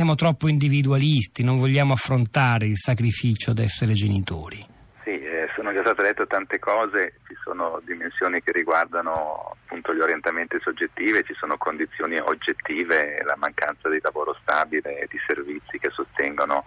Siamo 0.00 0.14
troppo 0.16 0.48
individualisti, 0.48 1.44
non 1.44 1.58
vogliamo 1.58 1.92
affrontare 1.92 2.64
il 2.64 2.78
sacrificio 2.78 3.52
d'essere 3.52 3.92
genitori. 3.92 4.56
Sì, 5.04 5.10
eh, 5.10 5.46
sono 5.54 5.74
già 5.74 5.82
state 5.82 6.04
dette 6.04 6.26
tante 6.26 6.58
cose, 6.58 7.20
ci 7.28 7.36
sono 7.44 7.82
dimensioni 7.84 8.40
che 8.40 8.50
riguardano 8.50 9.58
appunto 9.60 9.92
gli 9.92 10.00
orientamenti 10.00 10.56
soggettivi, 10.62 11.22
ci 11.26 11.34
sono 11.34 11.58
condizioni 11.58 12.16
oggettive, 12.16 13.20
la 13.26 13.36
mancanza 13.36 13.90
di 13.90 13.98
lavoro 14.00 14.34
stabile, 14.40 15.06
di 15.10 15.18
servizi 15.26 15.78
che 15.78 15.90
sostengono 15.90 16.64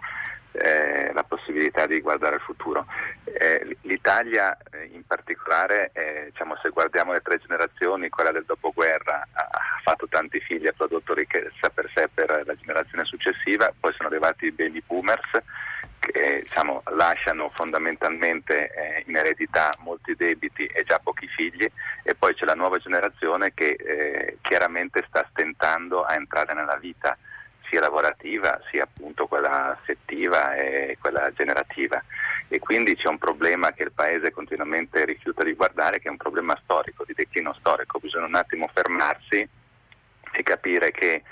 eh, 0.52 1.12
la 1.12 1.24
possibilità 1.24 1.86
di 1.86 2.00
guardare 2.00 2.36
al 2.36 2.40
futuro. 2.40 2.86
Eh, 3.24 3.76
L'Italia 3.80 4.56
in 4.92 5.06
particolare, 5.06 5.90
eh, 5.92 6.28
diciamo, 6.30 6.56
se 6.62 6.70
guardiamo 6.70 7.12
le 7.12 7.20
tre 7.20 7.38
generazioni, 7.38 8.08
quella 8.08 8.32
del 8.32 8.44
dopoguerra 8.44 9.26
ha, 9.32 9.48
fatto 9.82 10.06
tanti 10.08 10.40
figli, 10.40 10.66
ha 10.66 10.72
prodotto 10.72 11.14
ricchezza 11.14 11.68
per 11.70 11.90
sé 11.94 12.08
per 12.12 12.42
la 12.46 12.54
generazione 12.54 13.04
successiva, 13.04 13.72
poi 13.78 13.92
sono 13.92 14.08
arrivati 14.08 14.46
i 14.46 14.52
baby 14.52 14.82
boomers 14.86 15.30
che 15.98 16.40
diciamo, 16.42 16.82
lasciano 16.92 17.50
fondamentalmente 17.54 18.70
eh, 18.70 19.04
in 19.06 19.16
eredità 19.16 19.72
molti 19.78 20.14
debiti 20.14 20.66
e 20.66 20.82
già 20.84 20.98
pochi 21.02 21.26
figli 21.28 21.66
e 22.02 22.14
poi 22.14 22.34
c'è 22.34 22.44
la 22.44 22.54
nuova 22.54 22.78
generazione 22.78 23.52
che 23.54 23.76
eh, 23.78 24.38
chiaramente 24.42 25.04
sta 25.08 25.26
stentando 25.30 26.02
a 26.02 26.14
entrare 26.14 26.54
nella 26.54 26.76
vita 26.76 27.16
sia 27.68 27.80
lavorativa 27.80 28.60
sia 28.70 28.84
appunto 28.84 29.26
quella 29.26 29.70
affettiva 29.72 30.54
e 30.54 30.96
quella 31.00 31.32
generativa. 31.32 32.02
e 32.43 32.43
quindi 32.74 32.96
c'è 32.96 33.06
un 33.06 33.18
problema 33.18 33.70
che 33.70 33.84
il 33.84 33.92
Paese 33.92 34.32
continuamente 34.32 35.04
rifiuta 35.04 35.44
di 35.44 35.52
guardare 35.52 36.00
che 36.00 36.08
è 36.08 36.10
un 36.10 36.16
problema 36.16 36.58
storico, 36.64 37.04
di 37.04 37.12
declino 37.14 37.54
storico, 37.54 38.00
bisogna 38.00 38.26
un 38.26 38.34
attimo 38.34 38.68
fermarsi 38.74 39.48
e 40.32 40.42
capire 40.42 40.90
che 40.90 41.22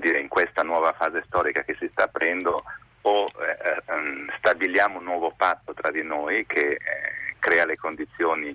dire, 0.00 0.18
in 0.18 0.28
questa 0.28 0.62
nuova 0.62 0.92
fase 0.92 1.22
storica 1.26 1.62
che 1.62 1.76
si 1.78 1.88
sta 1.90 2.04
aprendo 2.04 2.62
o 3.00 3.24
eh, 3.24 3.82
ehm, 3.86 4.34
stabiliamo 4.36 4.98
un 4.98 5.04
nuovo 5.04 5.32
patto 5.34 5.72
tra 5.72 5.90
di 5.90 6.02
noi 6.02 6.44
che 6.44 6.72
eh, 6.72 6.78
crea 7.38 7.64
le 7.64 7.76
condizioni 7.76 8.54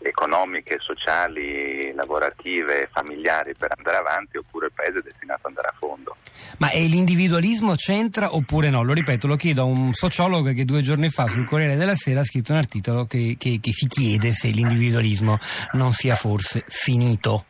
economiche, 0.00 0.78
sociali, 0.78 1.92
lavorative, 1.94 2.88
familiari 2.92 3.54
per 3.56 3.72
andare 3.76 3.96
avanti 3.96 4.36
oppure 4.36 4.66
il 4.66 4.72
paese 4.74 4.98
è 4.98 5.02
destinato 5.02 5.40
ad 5.42 5.46
andare 5.46 5.68
a 5.68 5.74
fondo. 5.78 6.16
Ma 6.58 6.70
l'individualismo 6.72 7.74
c'entra 7.74 8.34
oppure 8.34 8.70
no? 8.70 8.82
Lo 8.82 8.92
ripeto, 8.92 9.26
lo 9.26 9.36
chiedo 9.36 9.62
a 9.62 9.64
un 9.64 9.92
sociologo 9.92 10.52
che 10.52 10.64
due 10.64 10.82
giorni 10.82 11.08
fa 11.10 11.28
sul 11.28 11.44
Corriere 11.44 11.76
della 11.76 11.94
Sera 11.94 12.20
ha 12.20 12.24
scritto 12.24 12.52
un 12.52 12.58
articolo 12.58 13.06
che, 13.06 13.36
che, 13.38 13.58
che 13.60 13.72
si 13.72 13.86
chiede 13.86 14.32
se 14.32 14.48
l'individualismo 14.48 15.38
non 15.72 15.92
sia 15.92 16.14
forse 16.14 16.64
finito. 16.66 17.44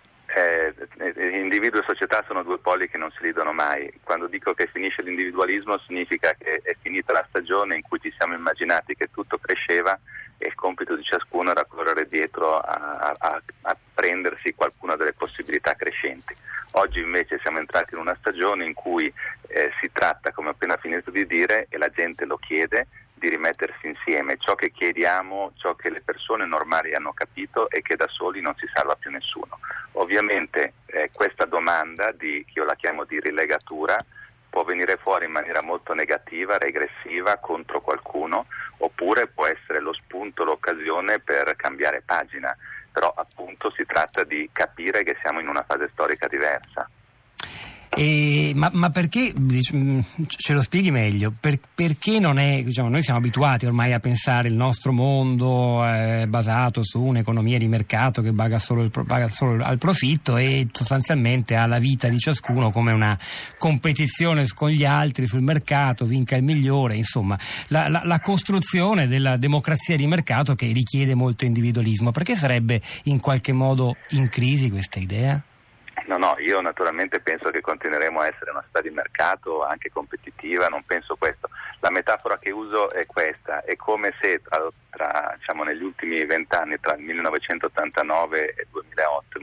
Individuo 1.48 1.80
e 1.80 1.84
società 1.86 2.22
sono 2.27 2.42
due 2.42 2.58
poli 2.58 2.91
che 2.91 2.98
non 2.98 3.10
si 3.10 3.22
ridono 3.22 3.54
mai. 3.54 3.91
Quando 4.04 4.27
dico 4.27 4.52
che 4.52 4.68
finisce 4.70 5.00
l'individualismo 5.00 5.78
significa 5.78 6.34
che 6.38 6.60
è 6.62 6.77
finita 6.82 7.14
la 7.14 7.24
stagione 7.27 7.74
in 7.77 7.80
cui 7.80 7.98
ci 8.00 8.12
siamo 8.18 8.34
immaginati 8.34 8.94
che 8.94 9.08
tutto 9.10 9.38
cresceva 9.38 9.98
e 10.36 10.48
il 10.48 10.54
compito 10.54 10.94
di 10.94 11.02
ciascuno 11.02 11.50
era 11.50 11.64
correre 11.64 12.06
dietro 12.06 12.58
a, 12.58 13.14
a, 13.19 13.42
a 13.62 13.76
prendersi 13.94 14.52
qualcuna 14.54 14.94
delle 14.96 15.14
possibilità 15.14 15.72
crescenti. 15.72 16.36
Oggi 16.72 17.00
invece 17.00 17.38
siamo 17.41 17.60
entrati 17.60 17.94
in 17.94 18.00
una 18.00 18.16
stagione 18.20 18.66
in 18.66 18.74
cui 18.74 19.10
eh, 19.48 19.72
si 19.80 19.91
tratta, 19.92 20.32
come 20.32 20.48
ho 20.48 20.52
appena 20.52 20.77
finito 20.77 21.10
di 21.10 21.27
dire, 21.27 21.66
e 21.68 21.78
la 21.78 21.88
gente 21.88 22.24
lo 22.24 22.36
chiede, 22.36 22.86
di 23.18 23.28
rimettersi 23.28 23.88
insieme. 23.88 24.36
Ciò 24.38 24.54
che 24.54 24.70
chiediamo, 24.70 25.52
ciò 25.56 25.74
che 25.74 25.91
le 25.91 26.00
persone 26.00 26.46
normali 26.46 26.94
hanno 26.94 27.12
capito 27.12 27.69
è 27.69 27.82
che 27.82 27.96
da 27.96 28.06
soli 28.08 28.41
non 28.41 28.54
si 28.56 28.66
salva 28.72 28.94
più 28.94 29.10
nessuno. 29.10 29.58
Ovviamente 29.92 30.74
eh, 30.86 31.10
questa 31.12 31.44
domanda, 31.44 32.12
di, 32.12 32.44
che 32.46 32.60
io 32.60 32.64
la 32.64 32.76
chiamo 32.76 33.04
di 33.04 33.20
rilegatura, 33.20 33.98
può 34.48 34.64
venire 34.64 34.96
fuori 34.96 35.26
in 35.26 35.32
maniera 35.32 35.62
molto 35.62 35.92
negativa, 35.92 36.56
regressiva 36.56 37.36
contro 37.36 37.80
qualcuno, 37.80 38.46
oppure 38.78 39.26
può 39.26 39.46
essere 39.46 39.80
lo 39.80 39.92
spunto, 39.92 40.44
l'occasione 40.44 41.19
per 41.19 41.54
cambiare 41.56 42.02
pagina. 42.04 42.56
Però 42.91 43.12
appunto 43.15 43.70
si 43.70 43.84
tratta 43.84 44.25
di 44.25 44.48
capire 44.53 45.03
che 45.03 45.16
siamo 45.20 45.41
in 45.41 45.48
una 45.48 45.62
fase 45.62 45.88
storica 45.92 46.26
diversa. 46.26 46.88
E, 47.98 48.53
ma, 48.54 48.70
ma, 48.72 48.91
perché, 48.91 49.34
mm, 49.36 49.98
ce 50.28 50.53
lo 50.53 50.62
spieghi 50.62 50.92
meglio, 50.92 51.34
per, 51.38 51.59
perché 51.75 52.20
non 52.20 52.38
è, 52.38 52.62
diciamo, 52.62 52.88
noi 52.88 53.03
siamo 53.03 53.19
abituati 53.19 53.66
ormai 53.66 53.92
a 53.92 53.98
pensare 53.98 54.47
il 54.47 54.54
nostro 54.54 54.92
mondo 54.92 55.84
è 55.84 56.25
basato 56.28 56.84
su 56.84 57.03
un'economia 57.03 57.59
di 57.59 57.66
mercato 57.66 58.22
che 58.22 58.32
paga 58.32 58.60
solo, 58.60 58.88
solo 59.31 59.64
al 59.64 59.78
profitto 59.78 60.36
e 60.36 60.69
sostanzialmente 60.70 61.56
ha 61.56 61.66
la 61.66 61.81
vita 61.81 62.06
di 62.09 62.19
ciascuno 62.19 62.70
come 62.70 62.92
una 62.92 63.19
competizione 63.59 64.47
con 64.54 64.70
gli 64.70 64.84
altri 64.84 65.26
sul 65.26 65.42
mercato, 65.42 66.04
vinca 66.04 66.36
il 66.36 66.44
migliore, 66.44 66.94
insomma 66.94 67.36
la, 67.66 67.88
la, 67.88 68.03
la 68.04 68.20
costruzione 68.20 69.09
della 69.09 69.36
democrazia 69.36 69.97
di 69.97 70.06
mercato 70.06 70.54
che 70.54 70.70
richiede 70.70 71.16
molto 71.16 71.47
individualismo, 71.47 72.12
perché 72.12 72.36
sarebbe 72.36 72.80
in 73.04 73.19
qualche 73.19 73.53
modo 73.53 73.97
in 74.10 74.28
crisi 74.28 74.70
questa 74.70 75.00
idea? 75.00 75.42
No, 76.08 76.16
no, 76.16 76.36
io 76.38 76.62
naturalmente 76.62 77.20
penso 77.20 77.50
che 77.50 77.60
continueremo 77.60 78.20
a 78.20 78.28
essere 78.28 78.50
una 78.50 78.62
città 78.64 78.80
di 78.80 78.88
mercato 78.88 79.62
anche 79.62 79.91
competitiva, 79.91 80.66
non 80.69 80.82
penso 80.86 81.16
questo. 81.16 81.50
La 81.80 81.91
metafora 81.91 82.38
che 82.38 82.50
uso 82.50 82.91
è 82.91 83.04
questa, 83.04 83.62
è 83.62 83.76
come 83.76 84.14
se 84.18 84.41
tra, 84.41 84.66
tra, 84.88 85.34
diciamo, 85.36 85.64
negli 85.64 85.82
ultimi 85.82 86.24
vent'anni, 86.24 86.80
tra 86.80 86.94
il 86.94 87.02
1989 87.02 88.54
e 88.54 88.62
il 88.62 88.68
2008, 88.70 89.41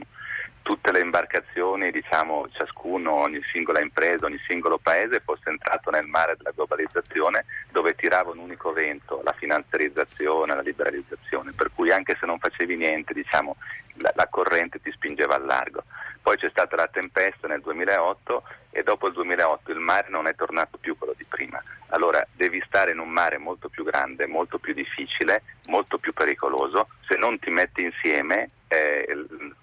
tutte 0.62 0.90
le 0.90 0.98
imbarcazioni, 0.98 1.92
diciamo, 1.92 2.48
ciascuno, 2.50 3.12
ogni 3.12 3.40
singola 3.52 3.80
impresa, 3.80 4.26
ogni 4.26 4.40
singolo 4.48 4.78
paese 4.78 5.20
fosse 5.20 5.48
entrato 5.50 5.90
nel 5.90 6.06
mare 6.06 6.34
della 6.36 6.50
globalizzazione 6.50 7.44
dove 7.70 7.94
tirava 7.94 8.32
un 8.32 8.38
unico 8.38 8.72
vento, 8.72 9.20
la 9.22 9.34
finanziarizzazione, 9.38 10.56
la 10.56 10.62
liberalizzazione, 10.62 11.52
per 11.52 11.70
cui 11.72 11.92
anche 11.92 12.16
se 12.18 12.26
non 12.26 12.40
facevi 12.40 12.74
niente, 12.74 13.14
diciamo, 13.14 13.54
la, 13.98 14.10
la 14.16 14.26
corrente 14.26 14.80
ti 14.80 14.90
spingeva 14.90 15.36
al 15.36 15.44
largo. 15.44 15.84
Poi 16.26 16.38
c'è 16.38 16.50
stata 16.50 16.74
la 16.74 16.88
tempesta 16.88 17.46
nel 17.46 17.60
2008 17.60 18.42
e 18.72 18.82
dopo 18.82 19.06
il 19.06 19.12
2008 19.12 19.70
il 19.70 19.78
mare 19.78 20.08
non 20.08 20.26
è 20.26 20.34
tornato 20.34 20.76
più 20.76 20.98
quello 20.98 21.14
di 21.16 21.22
prima. 21.22 21.62
Allora 21.90 22.26
devi 22.32 22.60
stare 22.66 22.90
in 22.90 22.98
un 22.98 23.10
mare 23.10 23.38
molto 23.38 23.68
più 23.68 23.84
grande, 23.84 24.26
molto 24.26 24.58
più 24.58 24.74
difficile, 24.74 25.44
molto 25.66 25.98
più 25.98 26.12
pericoloso. 26.12 26.88
Se 27.08 27.16
non 27.16 27.38
ti 27.38 27.50
metti 27.50 27.84
insieme 27.84 28.50
eh, 28.66 29.06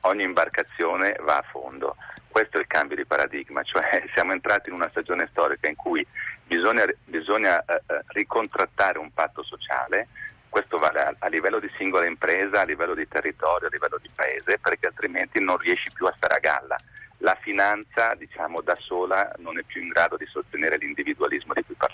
ogni 0.03 0.23
imbarcazione 0.23 1.17
va 1.19 1.39
a 1.39 1.45
fondo. 1.51 1.97
Questo 2.29 2.55
è 2.55 2.61
il 2.61 2.67
cambio 2.67 2.95
di 2.95 3.05
paradigma, 3.05 3.61
cioè 3.63 4.01
siamo 4.15 4.31
entrati 4.31 4.69
in 4.69 4.75
una 4.75 4.87
stagione 4.89 5.27
storica 5.31 5.67
in 5.67 5.75
cui 5.75 6.07
bisogna, 6.47 6.85
bisogna 7.03 7.59
eh, 7.65 7.73
eh 7.73 8.01
ricontrattare 8.13 8.99
un 8.99 9.11
patto 9.13 9.43
sociale, 9.43 10.07
questo 10.53 10.77
vale 10.77 11.01
a, 11.01 11.15
a, 11.17 11.27
livello 11.29 11.59
di 11.59 11.69
singola 11.77 12.05
impresa, 12.05 12.61
a 12.61 12.63
livello 12.63 12.93
di 12.93 13.07
territorio, 13.07 13.67
a 13.67 13.71
livello 13.71 13.97
di 13.99 14.09
paese, 14.13 14.59
perché 14.61 14.85
altrimenti 14.85 15.41
non 15.41 15.57
riesci 15.57 15.89
più 15.91 16.05
a 16.05 16.13
stare 16.15 16.35
a 16.35 16.39
galla. 16.39 16.75
La 17.17 17.35
finanza, 17.41 18.13
diciamo, 18.13 18.61
da 18.61 18.77
sola 18.79 19.33
non 19.39 19.57
è 19.57 19.63
più 19.63 19.81
in 19.81 19.87
grado 19.87 20.15
di 20.15 20.27
sostenere 20.27 20.77
l'individualismo 20.77 21.53
di 21.53 21.63
cui 21.63 21.73
parlavamo. 21.73 21.92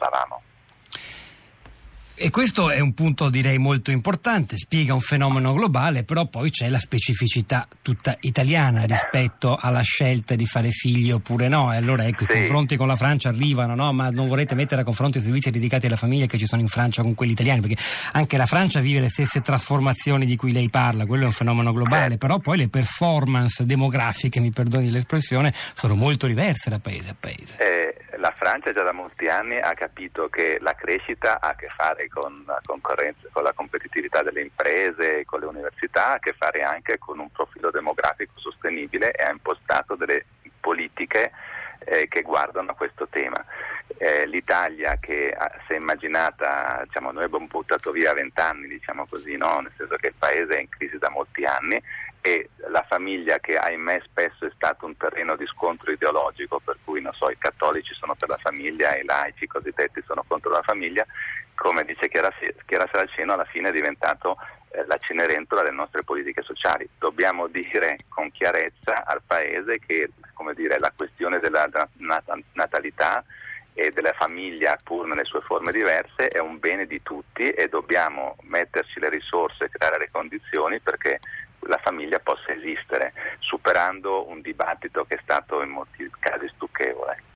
E 2.21 2.31
questo 2.31 2.69
è 2.69 2.81
un 2.81 2.93
punto 2.93 3.29
direi 3.29 3.57
molto 3.57 3.91
importante, 3.91 4.57
spiega 4.57 4.93
un 4.93 4.99
fenomeno 4.99 5.53
globale, 5.53 6.03
però 6.03 6.25
poi 6.25 6.49
c'è 6.49 6.67
la 6.67 6.77
specificità 6.77 7.65
tutta 7.81 8.17
italiana 8.19 8.83
rispetto 8.83 9.55
alla 9.55 9.79
scelta 9.79 10.35
di 10.35 10.45
fare 10.45 10.69
figli 10.69 11.11
oppure 11.11 11.47
no. 11.47 11.71
E 11.71 11.77
allora 11.77 12.05
ecco, 12.05 12.25
sì. 12.27 12.33
i 12.33 12.39
confronti 12.41 12.75
con 12.75 12.87
la 12.87 12.97
Francia 12.97 13.29
arrivano, 13.29 13.73
no? 13.73 13.93
Ma 13.93 14.09
non 14.09 14.27
vorrete 14.27 14.53
mettere 14.53 14.81
a 14.81 14.83
confronto 14.83 15.17
i 15.17 15.21
servizi 15.21 15.49
dedicati 15.49 15.85
alla 15.85 15.95
famiglia 15.95 16.25
che 16.25 16.37
ci 16.37 16.45
sono 16.45 16.61
in 16.61 16.67
Francia 16.67 17.03
con 17.03 17.15
quelli 17.15 17.31
italiani, 17.31 17.61
perché 17.61 17.77
anche 18.11 18.35
la 18.35 18.45
Francia 18.45 18.81
vive 18.81 18.99
le 18.99 19.09
stesse 19.09 19.39
trasformazioni 19.39 20.25
di 20.25 20.35
cui 20.35 20.51
lei 20.51 20.69
parla, 20.69 21.05
quello 21.05 21.23
è 21.23 21.27
un 21.27 21.31
fenomeno 21.31 21.71
globale, 21.71 22.17
però 22.17 22.39
poi 22.39 22.57
le 22.57 22.67
performance 22.67 23.65
demografiche, 23.65 24.41
mi 24.41 24.51
perdoni 24.51 24.91
l'espressione, 24.91 25.53
sono 25.73 25.95
molto 25.95 26.27
diverse 26.27 26.69
da 26.69 26.79
paese 26.79 27.11
a 27.11 27.15
paese. 27.17 27.55
Eh 27.59 27.88
Francia 28.39 28.71
già 28.71 28.83
da 28.83 28.93
molti 28.93 29.27
anni 29.27 29.57
ha 29.57 29.73
capito 29.73 30.29
che 30.29 30.59
la 30.61 30.73
crescita 30.73 31.41
ha 31.41 31.49
a 31.49 31.55
che 31.55 31.67
fare 31.75 32.07
con 32.07 32.41
la 32.47 32.61
concorrenza, 32.63 33.27
con 33.33 33.43
la 33.43 33.51
competitività 33.51 34.23
delle 34.23 34.39
imprese, 34.39 35.25
con 35.25 35.41
le 35.41 35.47
università, 35.47 36.07
ha 36.07 36.13
a 36.13 36.19
che 36.19 36.31
fare 36.31 36.63
anche 36.63 36.97
con 36.99 37.19
un 37.19 37.29
profilo 37.31 37.69
demografico 37.69 38.31
sostenibile 38.37 39.11
e 39.11 39.23
ha 39.25 39.31
impostato 39.31 39.95
delle 39.95 40.25
politiche 40.61 41.31
eh, 41.79 42.07
che 42.07 42.21
guardano 42.21 42.71
a 42.71 42.75
questo 42.75 43.09
tema. 43.09 43.43
Eh, 43.97 44.25
L'Italia 44.25 44.97
che 45.01 45.35
si 45.67 45.73
è 45.73 45.75
immaginata, 45.75 46.83
diciamo, 46.85 47.11
noi 47.11 47.25
abbiamo 47.25 47.47
buttato 47.47 47.91
via 47.91 48.13
vent'anni, 48.13 48.69
diciamo 48.69 49.05
così, 49.05 49.35
no? 49.35 49.59
nel 49.59 49.73
senso 49.75 49.97
che 49.97 50.07
il 50.07 50.15
paese 50.17 50.55
è 50.55 50.61
in 50.61 50.69
crisi 50.69 50.97
da 50.97 51.09
molti 51.09 51.43
anni 51.43 51.77
e 52.21 52.49
la 52.69 52.83
famiglia 52.87 53.39
che 53.39 53.55
ahimè 53.55 54.01
spesso 54.05 54.45
è 54.45 54.51
stato 54.53 54.85
un 54.85 54.97
terreno 54.97 55.35
di 55.35 55.45
scontro 55.47 55.91
ideologico, 55.91 56.59
per 56.59 56.77
cui 56.83 57.07
so, 57.13 57.29
i 57.29 57.37
cattolici 57.37 57.93
sono 57.93 58.15
per 58.15 58.29
la 58.29 58.37
famiglia 58.37 58.93
e 58.93 59.01
i 59.01 59.05
laici 59.05 59.47
cosiddetti 59.47 60.03
sono 60.05 60.23
contro 60.27 60.51
la 60.51 60.61
famiglia, 60.61 61.05
come 61.55 61.83
dice 61.83 62.07
Chiara, 62.07 62.33
Chiara 62.65 62.87
Saraceno, 62.91 63.33
alla 63.33 63.45
fine 63.45 63.69
è 63.69 63.71
diventato 63.71 64.37
eh, 64.71 64.85
la 64.85 64.97
cenerentola 64.97 65.63
delle 65.63 65.75
nostre 65.75 66.03
politiche 66.03 66.41
sociali. 66.41 66.87
Dobbiamo 66.97 67.47
dire 67.47 67.97
con 68.09 68.31
chiarezza 68.31 69.05
al 69.05 69.21
Paese 69.25 69.79
che 69.79 70.09
dire, 70.53 70.79
la 70.79 70.91
questione 70.95 71.39
della 71.39 71.69
natalità 72.53 73.23
e 73.73 73.91
della 73.91 74.13
famiglia 74.13 74.77
pur 74.83 75.07
nelle 75.07 75.23
sue 75.23 75.41
forme 75.41 75.71
diverse 75.71 76.27
è 76.27 76.39
un 76.39 76.59
bene 76.59 76.85
di 76.85 77.01
tutti 77.01 77.49
e 77.49 77.67
dobbiamo 77.67 78.35
metterci 78.43 78.99
le 78.99 79.09
risorse, 79.09 79.69
creare 79.69 79.99
le 79.99 80.09
condizioni 80.11 80.79
perché 80.79 81.19
la 81.61 81.79
famiglia 81.81 82.19
possa 82.19 82.53
esistere, 82.53 83.13
superando 83.39 84.27
un 84.27 84.41
dibattito 84.41 85.05
che 85.05 85.15
è 85.15 85.19
stato 85.21 85.61
in 85.61 85.69
molti 85.69 86.09
casi 86.19 86.47
stucchevole. 86.55 87.23